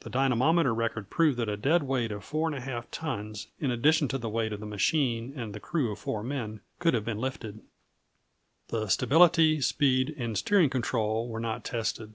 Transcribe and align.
The 0.00 0.10
dynamometer 0.10 0.74
record 0.74 1.08
proved 1.08 1.38
that 1.38 1.48
a 1.48 1.56
dead 1.56 1.84
weight 1.84 2.12
of 2.12 2.22
4½ 2.22 2.84
tons, 2.90 3.46
in 3.58 3.70
addition 3.70 4.08
to 4.08 4.18
the 4.18 4.28
weight 4.28 4.52
of 4.52 4.60
the 4.60 4.66
machine 4.66 5.32
and 5.34 5.54
the 5.54 5.58
crew 5.58 5.90
of 5.90 5.98
4 5.98 6.22
men, 6.22 6.60
could 6.80 6.92
have 6.92 7.06
been 7.06 7.16
lifted. 7.16 7.62
The 8.68 8.88
stability, 8.88 9.62
speed, 9.62 10.14
and 10.18 10.36
steering 10.36 10.68
control 10.68 11.28
were 11.28 11.40
not 11.40 11.64
tested. 11.64 12.12